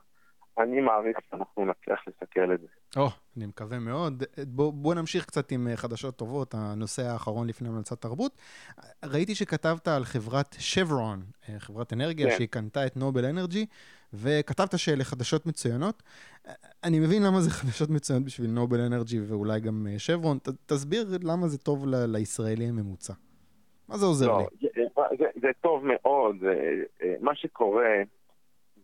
[0.58, 2.66] אני מעריך שאנחנו נצליח לסכל את זה.
[2.96, 4.22] או, אני מקווה מאוד.
[4.46, 8.32] בואו בוא נמשיך קצת עם אה, חדשות טובות, הנושא האחרון לפני המלצת תרבות.
[9.04, 12.36] ראיתי שכתבת על חברת שברון, אה, חברת אנרגיה, כן.
[12.36, 13.66] שהיא קנתה את נובל אנרג'י,
[14.22, 16.02] וכתבת שאלה חדשות מצוינות.
[16.48, 16.52] אה,
[16.84, 20.38] אני מבין למה זה חדשות מצוינות בשביל נובל אנרג'י ואולי גם אה, שברון.
[20.38, 23.12] ת, תסביר למה זה טוב ל, לישראלי הממוצע.
[23.88, 24.68] מה זה עוזר לא, לי?
[24.74, 24.82] זה,
[25.18, 26.36] זה, זה טוב מאוד.
[27.02, 28.02] אה, מה שקורה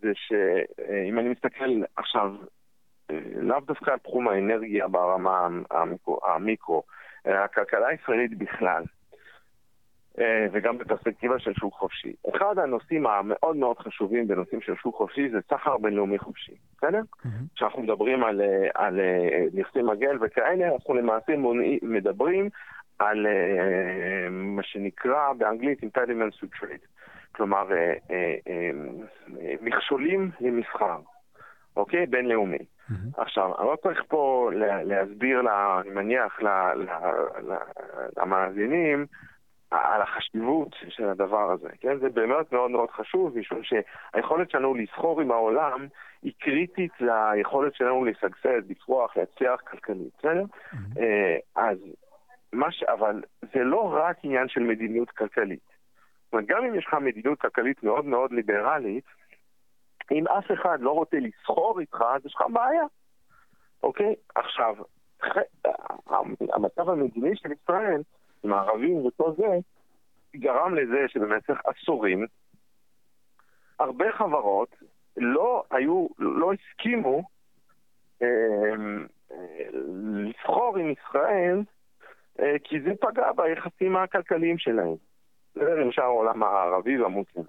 [0.03, 2.35] זה שאם אני מסתכל עכשיו,
[3.11, 6.83] אה, לאו דווקא על תחום האנרגיה ברמה המיקרו, המיקרו
[7.27, 8.87] אה, הכלכלה הישראלית בכלל, אה,
[10.53, 12.13] וגם בפרספקטיבה של שוק חופשי.
[12.35, 17.01] אחד הנושאים המאוד מאוד חשובים בנושאים של שוק חופשי זה סחר בינלאומי חופשי, בסדר?
[17.55, 21.33] כשאנחנו מדברים על, אה, על אה, נכסי מגן וכאלה, אנחנו למעשה
[21.83, 22.49] מדברים
[22.99, 23.33] על אה,
[24.31, 26.87] מה שנקרא באנגלית impediments to trade.
[27.33, 28.71] כלומר, אה, אה, אה,
[29.63, 30.99] מכשולים למסחר,
[31.77, 32.07] אוקיי?
[32.07, 32.59] בינלאומי.
[32.89, 33.11] מהמם.
[33.17, 36.89] עכשיו, אני לא צריך פה לה- להסביר, לה, אני מניח, ל- ל-
[37.53, 39.07] ל- למאזינים
[39.71, 41.99] על החשיבות של הדבר הזה, כן?
[41.99, 45.87] זה באמת מאוד מאוד חשוב, משום שהיכולת שלנו לסחור עם העולם
[46.23, 50.33] היא קריטית ליכולת שלנו לשגשג, לפרוח, להצליח כלכלית, בסדר?
[50.33, 50.85] מהמם.
[50.99, 51.79] אה, אז
[52.53, 52.83] מה ש...
[52.83, 55.71] אבל זה לא רק עניין של מדיניות כלכלית.
[56.25, 59.05] זאת אומרת, גם אם יש לך מדיניות כלכלית מאוד מאוד ליברלית,
[60.11, 62.85] אם אף אחד לא רוצה לסחור איתך, אז יש לך בעיה,
[63.83, 64.15] אוקיי?
[64.35, 64.75] עכשיו,
[65.23, 65.67] ח-
[66.53, 68.03] המצב המדיני של ישראל,
[68.45, 69.59] עם הערבים וכל זה,
[70.37, 72.27] גרם לזה שבמשך עשורים,
[73.79, 74.77] הרבה חברות
[75.17, 77.23] לא היו, לא הסכימו
[78.23, 78.27] אה,
[79.33, 79.65] אה,
[80.25, 81.63] לסחור עם ישראל,
[82.41, 84.95] אה, כי זה פגע ביחסים הכלכליים שלהם.
[85.55, 87.47] זה למשל העולם הערבי והמוסלמי.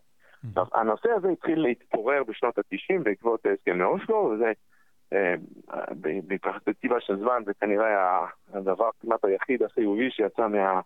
[0.50, 4.52] עכשיו, הנושא הזה התחיל להתפורר בשנות ה-90 בעקבות הסכמי אוסלו, וזה
[6.28, 10.82] בפרספקטיבה של זמן זה כנראה הדבר כמעט היחיד החיובי שיצא מה,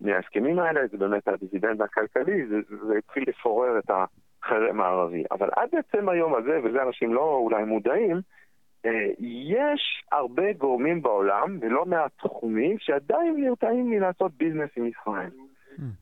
[0.00, 5.24] מההסכמים האלה, זה באמת הדיבידנד הכלכלי, זה, זה התחיל לפורר את החרם הערבי.
[5.30, 8.20] אבל עד עצם היום הזה, וזה אנשים לא אולי מודעים,
[8.86, 9.06] אה,
[9.50, 15.30] יש הרבה גורמים בעולם, ולא מעט תחומים, שעדיין נרתעים מלעשות business עם ישראל.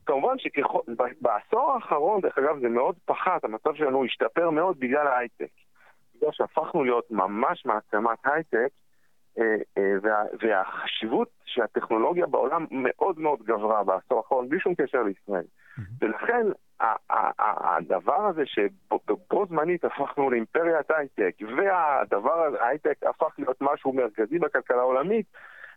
[0.05, 5.51] כמובן שבעשור האחרון, דרך אגב, זה מאוד פחת, המצב שלנו השתפר מאוד בגלל ההייטק.
[6.17, 8.69] בגלל שהפכנו להיות ממש מעצמת הייטק,
[9.39, 15.45] אה, אה, וה, והחשיבות שהטכנולוגיה בעולם מאוד מאוד גברה בעשור האחרון, בלי שום קשר לישראל.
[16.01, 16.45] ולכן
[17.39, 24.77] הדבר הזה שבו זמנית הפכנו לאימפריית הייטק, והדבר הזה, ההייטק הפך להיות משהו מרכזי בכלכלה
[24.77, 25.25] העולמית,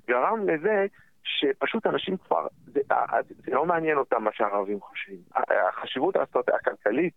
[0.09, 0.87] גרם לזה
[1.24, 2.80] שפשוט אנשים כבר, זה,
[3.46, 5.18] זה לא מעניין אותם מה שהערבים חושבים.
[5.68, 6.48] החשיבות האסטרט...
[6.48, 7.14] הכלכלית,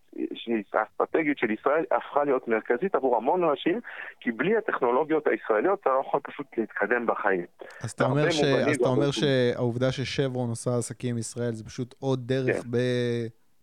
[0.73, 3.79] האסטרטגית של ישראל, הפכה להיות מרכזית עבור המון אנשים,
[4.19, 7.45] כי בלי הטכנולוגיות הישראליות אתה לא יכול פשוט להתקדם בחיים.
[7.81, 8.43] אז אתה אומר, ש...
[8.43, 12.71] אז אתה אומר שהעובדה ששברון עושה עסקים עם ישראל זה פשוט עוד דרך כן.
[12.71, 12.77] ב...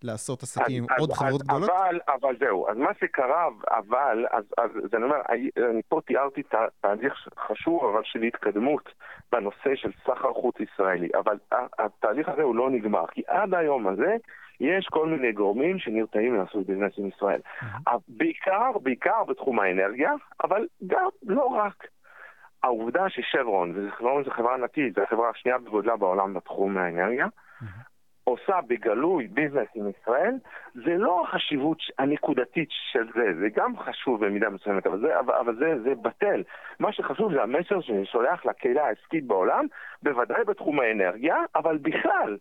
[0.05, 1.71] לעשות עסקים עם אז- עוד אז- חברות אז- גדולות?
[1.71, 5.21] אבל, אבל זהו, אז מה שקרה, אבל, אז, אז, אז אני אומר,
[5.71, 7.15] אני פה תיארתי תה- תהליך
[7.47, 8.89] חשוב, אבל של התקדמות
[9.33, 11.37] בנושא של סחר חוץ ישראלי, אבל
[11.79, 14.17] התהליך הזה הוא לא נגמר, כי עד היום הזה
[14.61, 17.41] יש כל מיני גורמים שנרתעים לעשות ביזנס עם ישראל.
[18.09, 20.13] בעיקר, בעיקר בתחום האנרגיה,
[20.45, 21.87] אבל גם לא רק.
[22.63, 27.27] העובדה ששברון, ושברון זו חברה ענקית, זו החברה השנייה בגודלה בעולם בתחום האנרגיה,
[28.31, 30.35] עושה בגלוי ביזנס עם ישראל,
[30.75, 35.57] זה לא החשיבות הנקודתית של זה, זה גם חשוב במידה מסוימת, אבל זה, אבל, אבל
[35.57, 36.43] זה, זה בטל.
[36.81, 39.67] מה שחשוב זה המסר שאני שולח לקהילה העסקית בעולם,
[40.03, 42.37] בוודאי בתחום האנרגיה, אבל בכלל.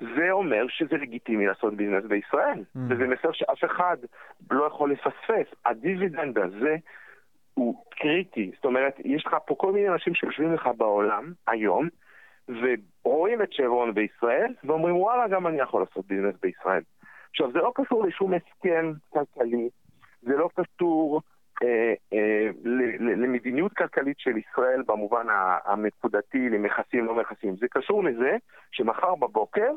[0.00, 2.78] זה אומר שזה לגיטימי לעשות business בישראל, Mm.
[2.88, 3.96] וזה מסר שאף אחד
[4.50, 5.54] לא יכול לפספס.
[5.66, 6.76] הדיבידנד הזה
[7.54, 8.50] הוא קריטי.
[8.54, 11.88] זאת אומרת, יש לך פה כל מיני אנשים שיושבים לך בעולם היום,
[12.48, 16.82] ורואים את שברון בישראל, ואומרים, וואלה, גם אני יכול לעשות business בישראל.
[17.30, 19.68] עכשיו, זה לא קשור לשום הסכם כלכלי,
[20.22, 21.22] זה לא קשור
[21.62, 22.48] אה, אה,
[23.00, 27.56] למדיניות כלכלית של ישראל במובן ה- הנקודתי, למכסים, לא מכסים.
[27.56, 28.36] זה קשור לזה
[28.72, 29.70] שמחר בבוקר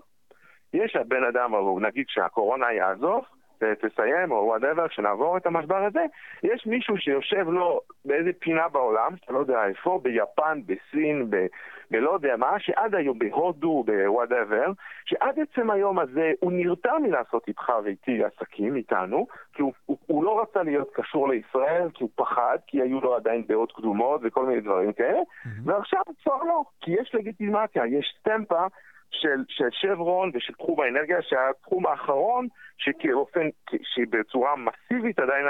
[0.73, 3.25] יש הבן אדם, נגיד שהקורונה יעזוב,
[3.63, 6.06] תסיים, או whatever, כשנעבור את המשבר הזה,
[6.43, 11.45] יש מישהו שיושב לו באיזה פינה בעולם, שאתה לא יודע איפה, ביפן, בסין, ב...
[11.91, 14.71] בלא יודע מה, שעד היום, בהודו, ב whatever,
[15.06, 20.24] שעד עצם היום הזה הוא נרתע מלעשות איתך ואיתי עסקים, איתנו, כי הוא, הוא, הוא
[20.24, 24.45] לא רצה להיות קשור לישראל, כי הוא פחד, כי היו לו עדיין דעות קדומות וכל
[24.45, 25.19] מיני דברים כאלה,
[25.65, 28.65] ועכשיו כבר לא, כי יש לגיטימציה, יש סטמפה
[29.12, 32.47] של, של שברון ושל תחום האנרגיה, שהתחום האחרון,
[32.78, 33.47] שכאופן,
[33.84, 35.45] שבצורה מסיבית עדיין,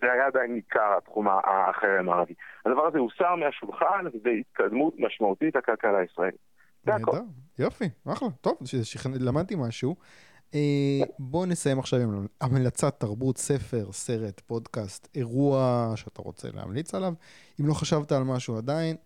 [0.00, 2.34] זה היה עדיין ניכר, התחום החרם הערבי.
[2.66, 6.40] הדבר הזה הוסר מהשולחן, וזה התקדמות משמעותית לכלכלה הישראלית.
[6.86, 7.16] זה הכל.
[7.58, 9.96] יופי, אחלה, טוב, שכנ- למדתי משהו.
[10.54, 17.12] אה, בואו נסיים עכשיו עם המלצת תרבות, ספר, סרט, פודקאסט, אירוע שאתה רוצה להמליץ עליו.
[17.60, 18.96] אם לא חשבת על משהו עדיין,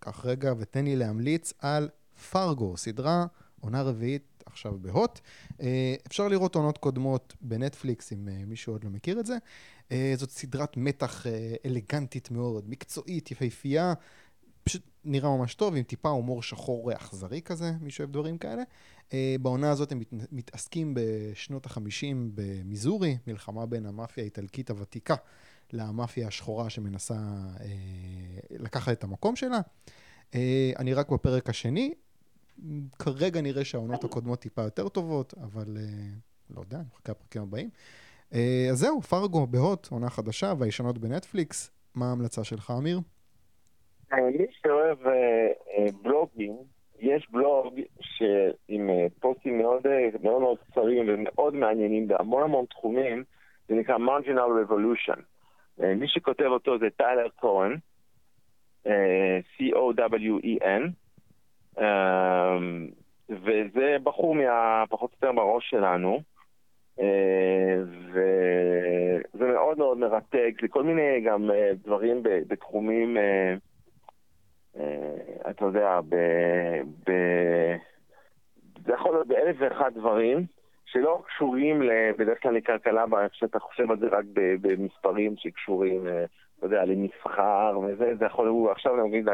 [0.00, 1.88] קח רגע ותן לי להמליץ על
[2.32, 3.24] פרגו, סדרה,
[3.64, 5.20] עונה רביעית עכשיו בהוט.
[5.60, 9.36] אה, אפשר לראות עונות קודמות בנטפליקס, אם אה, מישהו עוד לא מכיר את זה.
[9.92, 11.26] אה, זאת סדרת מתח
[11.66, 13.94] אלגנטית מאוד, מקצועית, יפהפייה.
[14.64, 18.62] פשוט נראה ממש טוב, עם טיפה הומור שחור אכזרי כזה, מי שאוהב דברים כאלה.
[19.40, 25.14] בעונה הזאת הם מת, מתעסקים בשנות החמישים במיזורי, מלחמה בין המאפיה האיטלקית הוותיקה
[25.72, 27.16] למאפיה השחורה שמנסה
[28.50, 29.60] לקחת את המקום שלה.
[30.78, 31.94] אני רק בפרק השני,
[32.98, 37.70] כרגע נראה שהעונות הקודמות טיפה יותר טובות, אבל uh, לא יודע, אני מחכה לפרקים הבאים.
[38.32, 38.36] Uh,
[38.70, 41.70] אז זהו, פרגו בהוט, עונה חדשה, והישנות בנטפליקס.
[41.94, 42.98] מה ההמלצה שלך, אמיר?
[44.12, 46.56] מי שאוהב אה, בלוגים,
[47.00, 47.80] יש בלוג
[48.68, 48.90] עם
[49.20, 49.82] פוסטים מאוד
[50.22, 53.24] מאוד מאוד קצרים ומאוד מעניינים בהמון המון תחומים,
[53.68, 55.20] זה נקרא Marginal Revolution.
[55.78, 57.28] מי שכותב אותו זה טיילר
[58.86, 60.82] אה, C-O-W-E-N,
[63.30, 64.84] וזה בחור מה...
[64.88, 66.20] פחות או יותר בראש שלנו.
[67.00, 67.76] אה,
[68.08, 73.54] וזה מאוד מאוד מרתק, זה כל מיני גם אה, דברים בתחומים, אה,
[75.50, 76.16] אתה יודע, ב...
[77.06, 77.12] ב...
[78.86, 80.44] זה יכול להיות באלף ואחד דברים
[80.84, 81.82] שלא קשורים
[82.18, 86.06] בדרך כלל לכלכלה, שאתה חושב על זה רק במספרים שקשורים,
[86.58, 89.28] אתה יודע, למסחר וזה, זה יכול, הוא עכשיו, נגיד,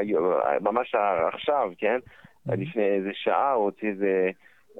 [0.60, 0.94] ממש
[1.32, 1.98] עכשיו, כן?
[2.46, 4.30] לפני איזה שעה הוא הוציא איזה...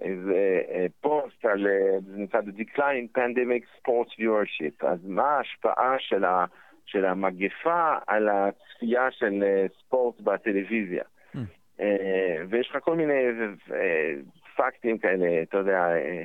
[0.00, 4.86] איזה אה, פוסט על, אה, The Decline Pandemic Sports Viewership.
[4.86, 6.44] אז מה ההשפעה של, ה,
[6.86, 11.02] של המגפה על הצפייה של אה, ספורט בטלוויזיה?
[11.34, 11.38] Mm.
[11.80, 13.26] אה, ויש לך כל מיני
[13.72, 14.14] אה,
[14.56, 16.22] פקטים כאלה, אתה יודע, אה,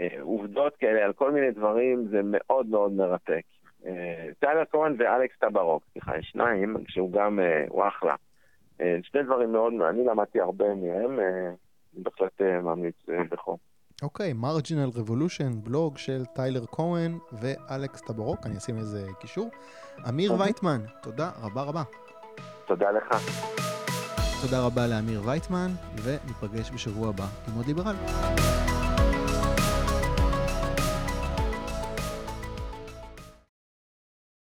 [0.00, 3.42] אה, עובדות כאלה על כל מיני דברים, זה מאוד מאוד מרתק.
[3.86, 8.14] אה, טיילר כהן ואלכס טברוק, סליחה, יש שניים, שהוא גם, אה, הוא אחלה.
[8.80, 11.20] אה, שני דברים מאוד, אני למדתי הרבה מהם.
[11.20, 11.48] אה,
[11.94, 12.94] אני בהחלט אה, ממליץ
[13.30, 13.56] בחום.
[14.02, 19.50] אוקיי, Marginal Revolution, בלוג של טיילר כהן ואלכס טברוק, אני אשים איזה קישור.
[20.08, 20.44] אמיר אוקיי.
[20.44, 21.82] וייטמן, תודה רבה רבה.
[22.66, 23.08] תודה לך.
[24.42, 25.68] תודה רבה לאמיר וייטמן,
[26.04, 27.94] וניפגש בשבוע הבא עם עוד ליברל.